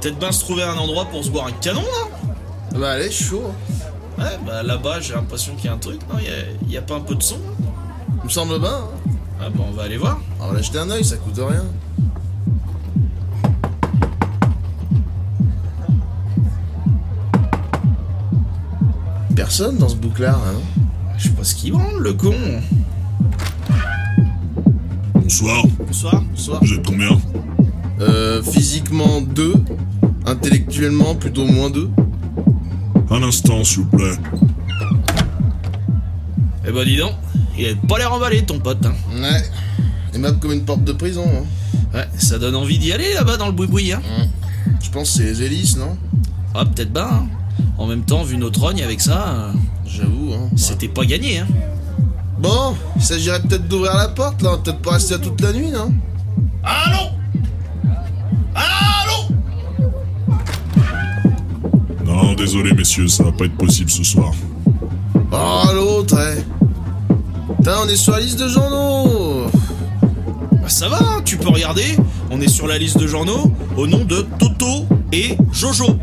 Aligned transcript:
Peut-être 0.00 0.18
bien 0.18 0.32
se 0.32 0.40
trouver 0.40 0.64
un 0.64 0.76
endroit 0.76 1.04
pour 1.04 1.22
se 1.22 1.30
boire 1.30 1.46
un 1.46 1.52
canon 1.52 1.82
là 1.82 2.78
Bah 2.78 2.90
allez, 2.90 3.10
chaud. 3.10 3.52
Ouais, 4.18 4.36
bah 4.44 4.64
là-bas 4.64 4.98
j'ai 5.00 5.14
l'impression 5.14 5.54
qu'il 5.54 5.66
y 5.66 5.68
a 5.68 5.74
un 5.74 5.78
truc, 5.78 6.00
non 6.12 6.18
y 6.18 6.26
a, 6.26 6.68
y 6.68 6.76
a 6.76 6.82
pas 6.82 6.96
un 6.96 7.00
peu 7.00 7.14
de 7.14 7.22
son 7.22 7.38
Il 8.18 8.24
me 8.24 8.28
semble 8.28 8.58
bien. 8.58 8.68
Hein. 8.68 8.88
Ah 9.40 9.48
bah 9.48 9.64
on 9.68 9.70
va 9.70 9.84
aller 9.84 9.98
voir. 9.98 10.18
On 10.40 10.52
va 10.52 10.60
jeter 10.60 10.78
un 10.78 10.90
oeil, 10.90 11.04
ça 11.04 11.16
coûte 11.18 11.38
rien. 11.38 11.64
Personne 19.54 19.76
dans 19.76 19.90
ce 19.90 19.96
bouclard, 19.96 20.40
hein 20.48 20.88
Je 21.18 21.24
sais 21.24 21.34
pas 21.34 21.44
ce 21.44 21.54
qu'il 21.54 21.72
branle, 21.72 21.98
le 22.02 22.14
con. 22.14 22.32
Bonsoir. 25.14 25.62
Bonsoir. 25.78 26.22
Bonsoir. 26.30 26.64
Vous 26.64 26.72
êtes 26.72 26.86
combien? 26.86 27.20
Euh, 28.00 28.42
physiquement 28.42 29.20
2, 29.20 29.52
intellectuellement 30.24 31.14
plutôt 31.16 31.44
moins 31.44 31.68
2. 31.68 31.90
Un 33.10 33.22
instant, 33.22 33.62
s'il 33.62 33.80
vous 33.80 33.90
plaît. 33.90 34.16
Eh 36.66 36.72
bah 36.72 36.86
dis 36.86 36.96
donc, 36.96 37.12
il 37.58 37.66
a 37.66 37.74
pas 37.86 37.98
l'air 37.98 38.10
emballé 38.10 38.46
ton 38.46 38.58
pote, 38.58 38.86
hein. 38.86 38.94
Ouais. 39.14 39.42
Aimable 40.14 40.38
comme 40.38 40.52
une 40.52 40.64
porte 40.64 40.84
de 40.84 40.92
prison, 40.92 41.26
hein. 41.26 41.44
Ouais, 41.92 42.08
ça 42.16 42.38
donne 42.38 42.56
envie 42.56 42.78
d'y 42.78 42.90
aller 42.90 43.12
là-bas 43.12 43.36
dans 43.36 43.48
le 43.48 43.52
boui-boui, 43.52 43.92
hein. 43.92 44.00
Je 44.82 44.88
pense 44.88 45.10
que 45.10 45.16
c'est 45.18 45.24
les 45.24 45.42
hélices, 45.42 45.76
non? 45.76 45.98
Ah, 46.54 46.64
peut-être 46.64 46.90
bien, 46.94 47.04
hein. 47.04 47.26
En 47.82 47.86
même 47.88 48.04
temps, 48.04 48.22
vu 48.22 48.36
notre 48.36 48.60
rogne 48.60 48.80
avec 48.80 49.00
ça, 49.00 49.26
euh, 49.26 49.52
J'avoue, 49.84 50.34
hein. 50.34 50.48
c'était 50.54 50.86
pas 50.86 51.04
gagné, 51.04 51.40
hein. 51.40 51.48
Bon, 52.38 52.76
il 52.94 53.02
s'agirait 53.02 53.42
peut-être 53.42 53.66
d'ouvrir 53.66 53.96
la 53.96 54.06
porte, 54.06 54.40
là. 54.40 54.56
Peut-être 54.62 54.78
pas 54.78 54.92
rester 54.92 55.14
là 55.14 55.18
toute 55.18 55.40
la 55.40 55.52
nuit, 55.52 55.72
non? 55.72 55.92
Allô 56.62 57.08
Allô 58.54 59.34
Non, 62.06 62.34
désolé, 62.34 62.72
messieurs, 62.72 63.08
ça 63.08 63.24
va 63.24 63.32
pas 63.32 63.46
être 63.46 63.56
possible 63.56 63.90
ce 63.90 64.04
soir. 64.04 64.30
Oh, 65.32 65.64
l'autre, 65.74 66.16
eh. 66.20 66.44
Putain, 67.56 67.78
on 67.84 67.88
est 67.88 67.96
sur 67.96 68.12
la 68.12 68.20
liste 68.20 68.38
de 68.38 68.46
journaux 68.46 69.46
Bah 70.52 70.68
ça 70.68 70.88
va, 70.88 70.98
hein, 71.00 71.22
tu 71.24 71.36
peux 71.36 71.48
regarder. 71.48 71.96
On 72.30 72.40
est 72.40 72.48
sur 72.48 72.68
la 72.68 72.78
liste 72.78 72.98
de 73.00 73.08
journaux 73.08 73.52
au 73.76 73.88
nom 73.88 74.04
de 74.04 74.24
Toto 74.38 74.86
et 75.10 75.36
Jojo. 75.50 75.98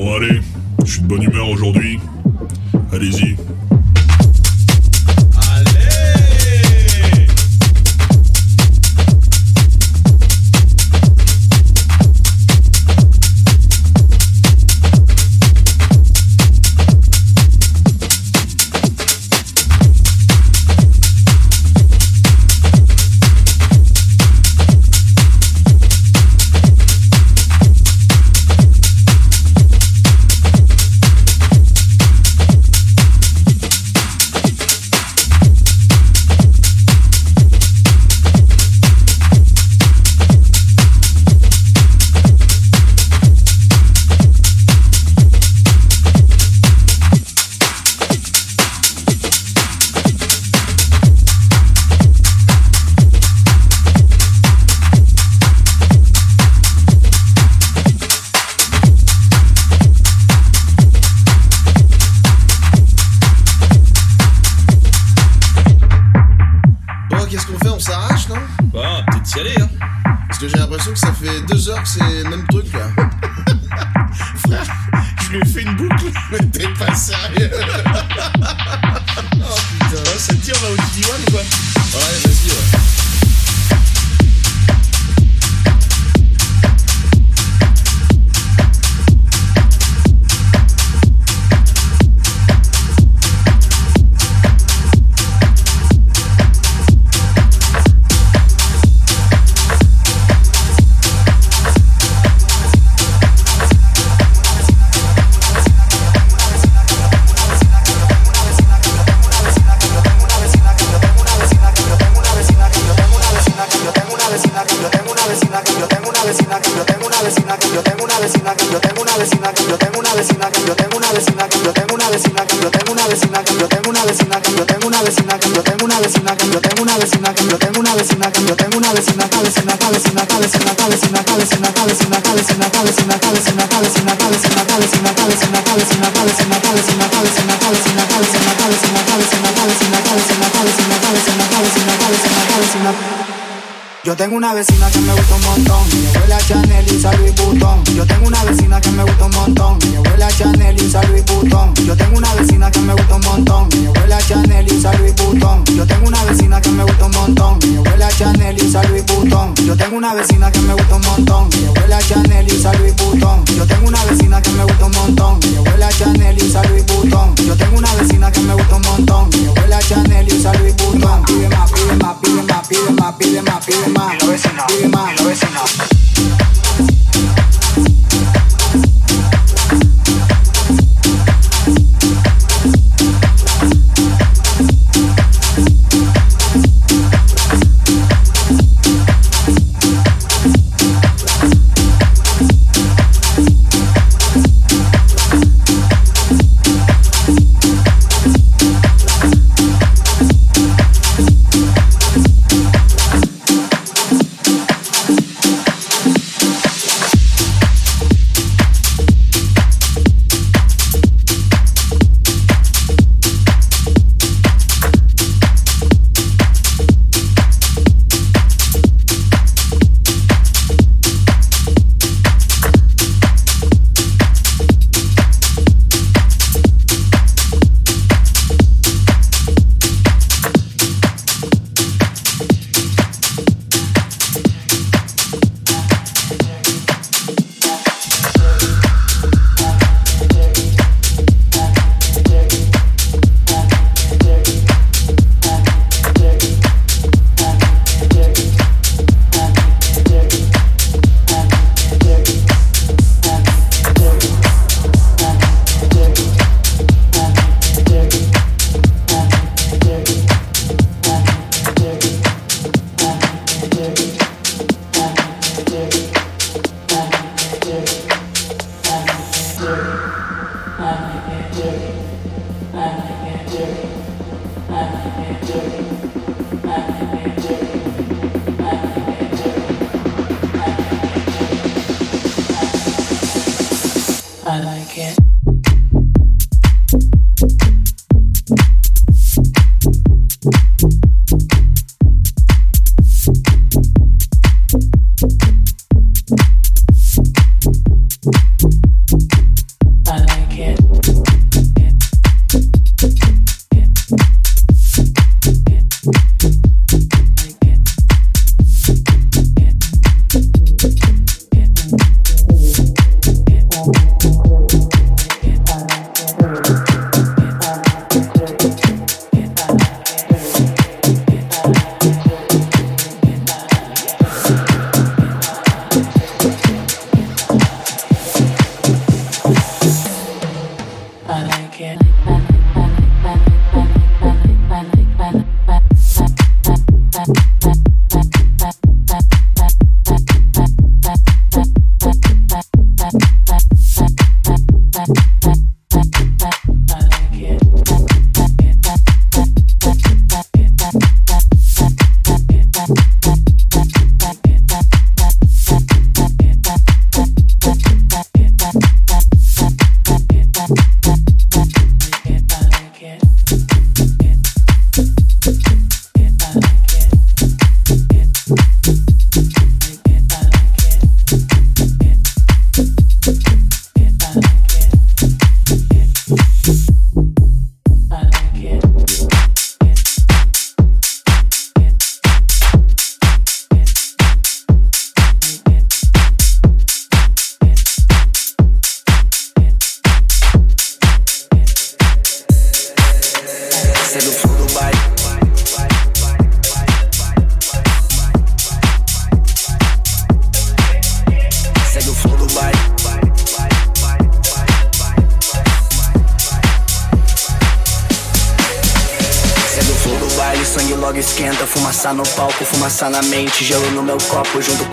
Bon, 0.00 0.14
allez, 0.14 0.40
je 0.86 0.92
suis 0.92 1.02
de 1.02 1.06
bonne 1.06 1.22
humeur 1.22 1.50
aujourd'hui. 1.50 2.00
Allez-y. 2.90 3.36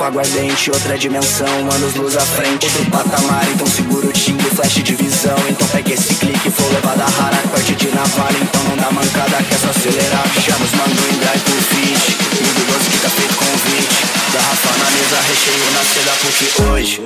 Aguardente. 0.08 0.72
Outra 0.72 0.98
dimensão, 0.98 1.48
anos 1.72 1.96
luz 1.96 2.16
à 2.16 2.22
frente. 2.22 2.66
Outro 2.66 2.86
patamar, 2.90 3.48
então 3.54 3.68
seguro 3.68 4.08
o 4.08 4.14
timbre, 4.14 4.50
flash 4.50 4.76
de 4.76 4.96
visão. 4.96 5.38
Então 5.50 5.68
pegue 5.68 5.94
esse 5.94 6.16
clique, 6.16 6.50
for 6.50 6.72
levada 6.74 7.06
rara, 7.06 7.38
corte 7.50 7.76
de 7.76 7.90
navalha. 7.90 8.38
Então 8.42 8.64
não 8.64 8.78
dá 8.78 8.92
mancada, 8.92 9.44
que 9.44 9.56
só 9.56 9.70
acelerar. 9.70 10.28
Chama 10.42 10.66
os 10.66 10.72
mando 10.72 11.02
em 11.14 11.18
drive 11.20 11.42
pro 11.42 11.54
fit. 11.54 12.18
Lindo 12.42 12.66
doce 12.72 12.90
que 12.90 12.98
tá 12.98 13.10
feito 13.10 13.36
convite. 13.36 14.08
Garrafa 14.34 14.78
na 14.78 14.92
mesa, 14.92 15.18
recheio 15.28 15.72
na 15.74 15.84
seda, 15.84 16.12
porque 16.22 16.62
hoje 16.64 17.02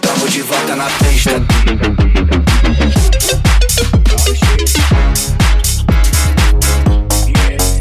tamo 0.00 0.28
de 0.28 0.42
volta 0.42 0.76
na 0.76 0.86
pista. 0.86 1.42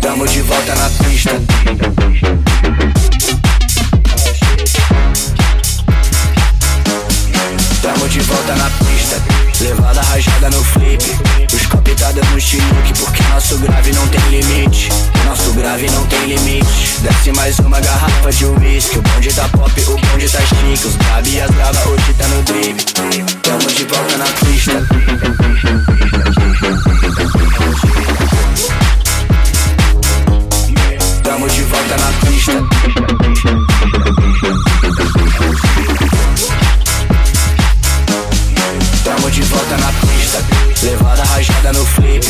Tamo 0.01 0.27
de 0.27 0.41
volta 0.41 0.75
na 0.75 0.89
pista. 0.89 1.52
No 10.49 10.61
flip. 10.61 11.01
Os 11.53 11.65
copy 11.67 11.95
tá 11.95 12.11
dando 12.11 12.27
porque 12.99 13.23
nosso 13.31 13.57
grave 13.59 13.93
não 13.93 14.05
tem 14.09 14.19
limite. 14.29 14.89
Nosso 15.25 15.53
grave 15.53 15.89
não 15.89 16.05
tem 16.07 16.25
limite. 16.25 16.99
Desce 16.99 17.31
mais 17.31 17.57
uma 17.59 17.79
garrafa 17.79 18.29
de 18.29 18.45
whisky. 18.45 18.97
O 18.97 19.01
bonde 19.01 19.33
tá 19.33 19.47
pop, 19.47 19.71
o 19.81 19.95
bonde 19.95 20.29
tá 20.29 20.39
chique. 20.41 20.85
Os 20.85 20.95
grave 20.97 21.29
e 21.29 21.39
as 21.39 21.49
grava 21.49 21.89
hoje 21.89 22.13
tá 22.17 22.27
no 22.27 22.43
drip. 22.43 22.83
Tamo 23.41 23.67
de 23.67 23.85
volta 23.85 24.17
na 24.17 24.25
pista. 24.25 24.73
Tamo 31.23 31.47
de 31.47 31.61
volta 31.63 31.97
na 31.97 32.11
pista. 32.27 32.73
de 39.33 39.41
volta 39.41 39.77
na 39.77 39.87
pista. 39.87 40.02
Levada 40.83 41.23
rajada 41.23 41.71
no 41.71 41.85
flip. 41.85 42.25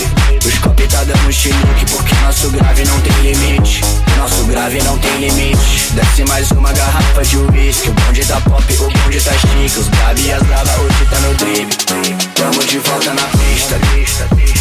Os 0.46 0.60
copy 0.60 0.88
tá 0.88 1.04
dando 1.04 1.32
chinook, 1.32 1.86
porque 1.90 2.14
nosso 2.24 2.50
grave 2.52 2.86
não 2.86 3.02
tem 3.02 3.34
limite. 3.34 3.82
Nosso 4.18 4.44
grave 4.46 4.80
não 4.84 4.98
tem 5.00 5.18
limite. 5.18 5.92
Desce 5.94 6.24
mais 6.26 6.52
uma 6.52 6.72
garrafa 6.72 7.24
de 7.24 7.38
whisky. 7.38 7.90
O 7.90 7.94
bonde 7.94 8.24
tá 8.26 8.40
pop, 8.42 8.74
o 8.74 8.90
bonde 8.92 9.20
tá 9.22 9.32
chique. 9.32 9.80
Os 9.80 9.88
grave 9.88 10.28
e 10.28 10.32
as 10.34 10.44
brava 10.44 10.82
hoje 10.82 11.06
tá 11.10 11.20
no 11.22 11.34
drip. 11.36 11.76
Tamo 12.36 12.64
de 12.64 12.78
volta 12.78 13.14
na 13.16 13.24
pista, 13.24 13.80
pista, 13.92 14.36
pista, 14.36 14.53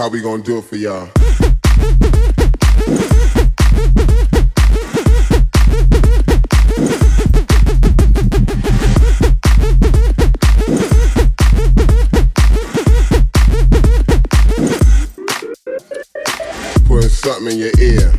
how 0.00 0.08
we 0.08 0.22
gonna 0.22 0.42
do 0.42 0.56
it 0.56 0.64
for 0.64 0.76
y'all. 0.76 1.19
In 17.50 17.58
your 17.58 17.70
ear. 17.80 18.09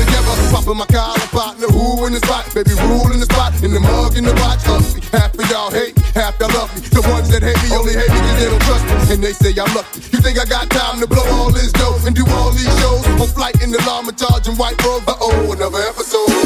together. 0.00 0.32
Popping 0.50 0.78
my 0.80 0.88
collar, 0.88 1.28
partner, 1.30 1.68
who 1.68 2.06
in 2.06 2.12
the 2.16 2.22
spot? 2.24 2.48
Baby, 2.54 2.74
rule 2.88 3.12
in 3.12 3.20
the 3.20 3.28
spot, 3.28 3.52
in 3.62 3.72
the 3.76 3.80
mug, 3.80 4.16
in 4.16 4.24
the 4.24 4.34
watch. 4.40 4.64
Huffy. 4.64 5.04
Half 5.12 5.36
of 5.36 5.46
y'all 5.50 5.70
hate 5.70 5.96
me, 5.96 6.02
half 6.14 6.38
y'all 6.40 6.50
love 6.56 6.70
me. 6.74 6.80
The 6.88 7.02
ones 7.12 7.28
that 7.30 7.42
hate 7.42 7.60
me 7.62 7.68
only 7.76 7.94
hate 7.94 8.10
me 8.10 8.20
cause 8.20 8.36
they 8.40 8.48
don't 8.48 8.64
trust 8.64 8.84
me. 8.88 8.94
And 9.14 9.20
they 9.22 9.34
say 9.36 9.52
I'm 9.54 9.70
lucky. 9.76 10.00
You 10.10 10.18
think 10.24 10.38
I 10.40 10.46
got 10.48 10.70
time 10.70 11.00
to 11.00 11.06
blow 11.06 11.26
all 11.36 11.52
this 11.52 11.72
dough 11.72 12.00
and 12.06 12.14
do 12.16 12.24
all 12.40 12.50
these 12.50 12.72
shows? 12.80 13.04
On 13.20 13.28
flight 13.28 13.60
in 13.62 13.70
the 13.70 13.82
llama, 13.84 14.12
charging 14.12 14.56
white 14.56 14.80
rover. 14.82 15.10
Uh 15.10 15.20
oh, 15.20 15.52
another 15.52 15.82
episode. 15.84 16.39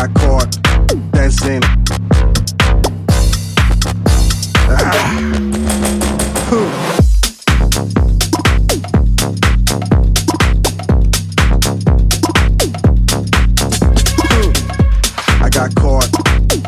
got 0.00 0.14
caught 0.14 0.62
dancing. 1.12 1.60
Ah. 4.66 5.20
got 15.50 15.74
caught 15.74 16.08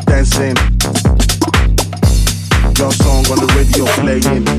dancing. 0.05 0.55
Your 2.77 2.91
song 2.91 3.25
on 3.31 3.39
the 3.39 3.47
radio 3.57 3.85
playing. 3.95 4.52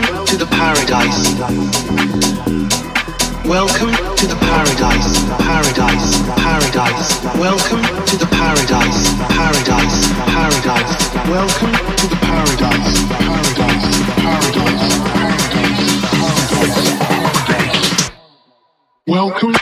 Welcome 0.00 0.24
to 0.26 0.36
the 0.38 0.46
paradise. 0.46 1.36
Welcome 3.44 3.92
to 4.16 4.26
the 4.26 4.36
paradise, 4.40 5.20
paradise, 5.36 6.22
paradise. 6.40 7.20
Welcome 7.36 7.82
to 8.06 8.16
the 8.16 8.24
paradise, 8.32 9.12
paradise, 9.28 10.08
paradise. 10.24 11.12
Welcome 11.28 11.74
to 11.96 12.06
the 12.06 12.16
paradise, 12.16 13.04
paradise, 13.12 13.92
paradise, 14.16 14.96
paradise, 14.96 14.96
paradise. 17.04 18.10
Welcome 19.06 19.59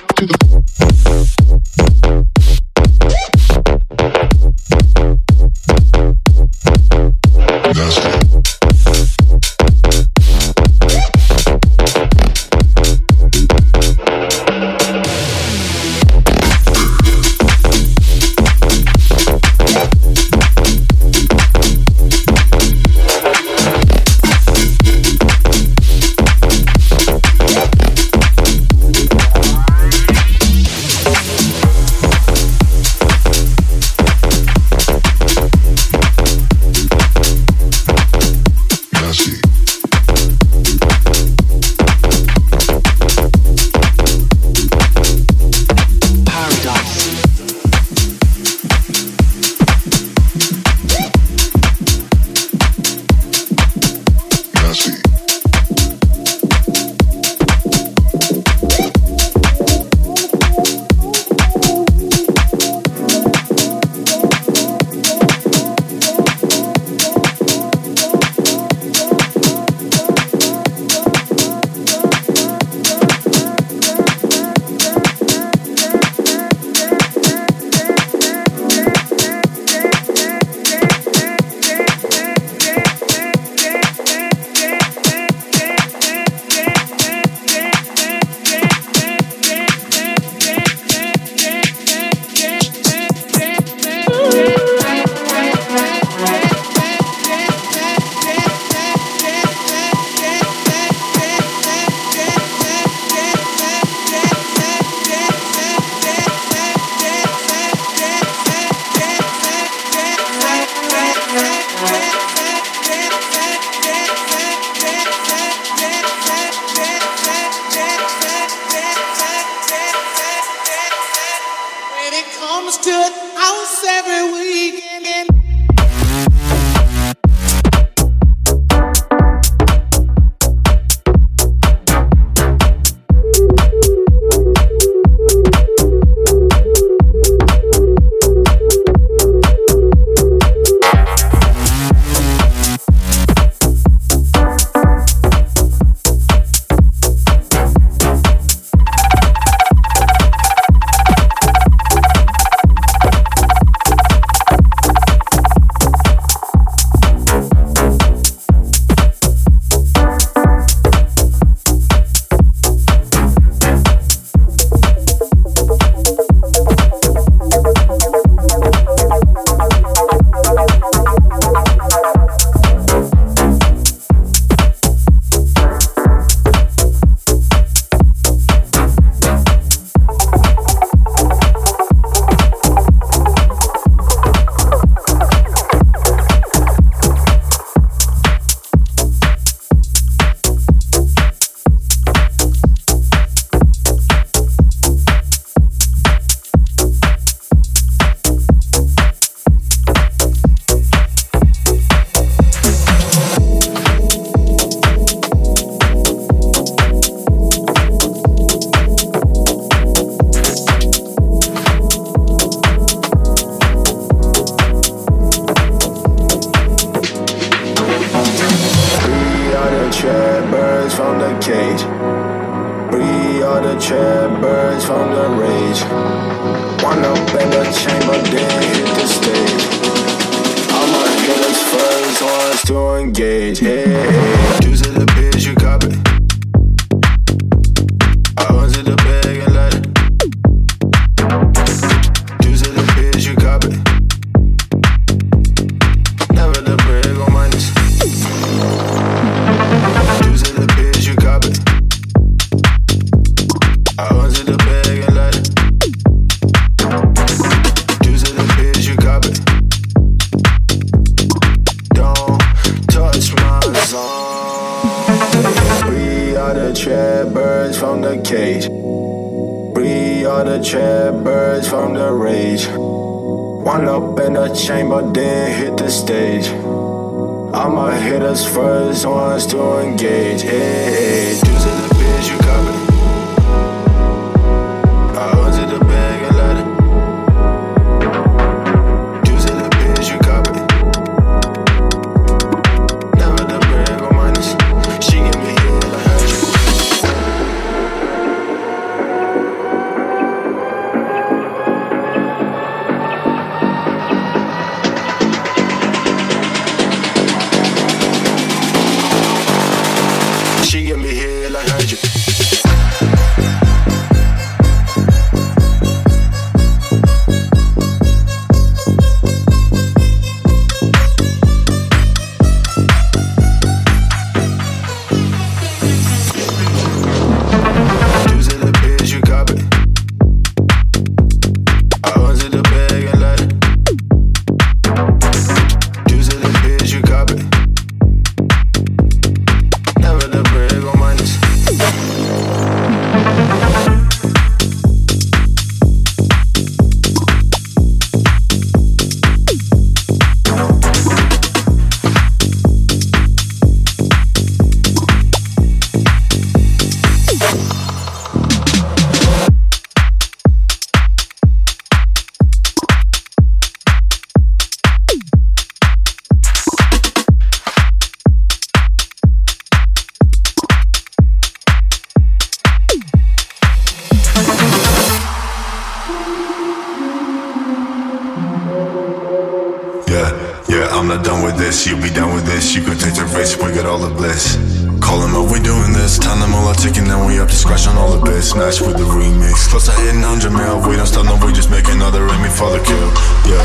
I'm 381.08 381.16
not 381.16 381.24
done 381.24 381.40
with 381.40 381.56
this. 381.56 381.88
You 381.88 381.96
be 381.96 382.12
done 382.12 382.36
with 382.36 382.44
this. 382.44 382.76
You 382.76 382.84
could 382.84 383.00
take 383.00 383.16
the 383.16 383.24
risk, 383.32 383.64
we 383.64 383.72
got 383.72 383.88
all 383.88 383.96
the 383.96 384.12
bliss. 384.12 384.60
Call 385.00 385.24
them 385.24 385.32
up, 385.40 385.48
we 385.48 385.56
doing 385.56 385.96
this. 385.96 386.20
Time 386.20 386.36
them 386.36 386.52
all 386.52 386.68
are 386.68 386.76
ticking, 386.76 387.08
now 387.08 387.24
we 387.24 387.40
up 387.40 387.48
to 387.48 387.56
scratch 387.56 387.88
on 387.88 387.96
all 387.96 388.12
the 388.12 388.20
bits. 388.20 388.52
Smash 388.52 388.84
with 388.84 389.00
the 389.00 389.08
remix. 389.08 389.72
Close 389.72 389.88
to 389.88 389.96
hitting 390.04 390.20
100 390.20 390.52
mil. 390.52 390.84
We 390.84 391.00
don't 391.00 391.08
stop, 391.08 391.24
no, 391.24 391.40
we 391.40 391.56
just 391.56 391.72
make 391.72 391.88
another 391.88 392.28
enemy 392.28 392.52
for 392.52 392.68
the 392.76 392.84
kill. 392.84 393.08
Yeah. 393.48 393.64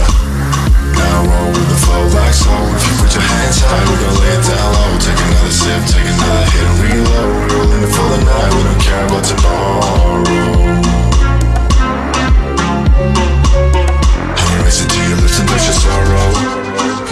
Now 0.95 1.27
roll 1.27 1.51
with 1.51 1.67
the 1.67 1.79
flow 1.83 2.07
like 2.15 2.31
so. 2.31 2.47
If 2.79 2.83
you 2.87 2.95
put 3.03 3.11
your 3.11 3.27
hands 3.27 3.59
high, 3.59 3.91
we 3.91 3.95
gon' 3.99 4.15
lay 4.23 4.39
it 4.39 4.43
down 4.47 4.67
low. 4.79 4.95
Take 5.03 5.19
another 5.19 5.51
sip, 5.51 5.83
take 5.91 6.07
another 6.15 6.47
hit 6.47 6.63
and 6.63 6.79
reload. 6.79 7.27
We 7.27 7.43
rolling 7.59 7.83
it 7.83 7.91
for 7.91 8.07
the 8.07 8.19
night, 8.23 8.51
we 8.55 8.61
don't 8.71 8.79
care 8.87 9.03
about 9.03 9.23
tomorrow. 9.27 9.83
I'm 14.31 14.63
racing 14.63 14.87
to 14.95 14.99
your 15.11 15.19
lips 15.19 15.43
and 15.43 15.47
touch 15.51 15.67
your 15.67 15.75
sorrow 15.75 16.52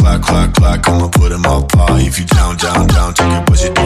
clock, 0.00 0.22
clock, 0.22 0.54
clock. 0.54 0.88
I'ma 0.88 1.08
put 1.08 1.32
in 1.32 1.40
my 1.40 1.62
pie. 1.68 2.00
If 2.00 2.18
you 2.18 2.26
down, 2.26 2.56
down, 2.56 2.86
down, 2.86 3.14
take 3.14 3.32
your 3.32 3.42
pussy. 3.44 3.68
it 3.68 3.79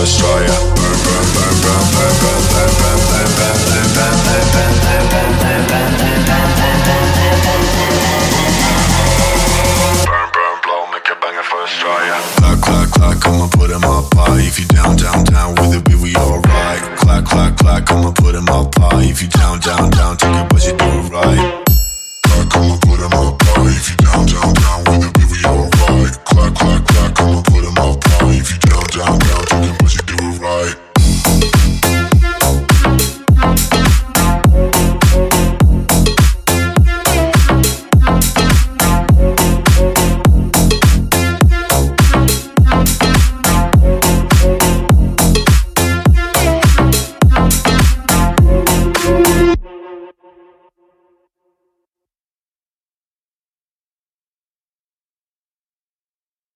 destroyer. 0.00 0.46
Burn, 0.46 0.76
burn, 0.76 1.28
burn, 1.34 1.60
burn, 1.60 1.92
burn. 1.92 1.99